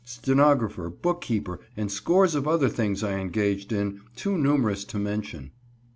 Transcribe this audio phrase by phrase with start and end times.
[0.03, 5.51] stenographer, bookkeeper, and scores of other things I engaged in, too numerous to mention.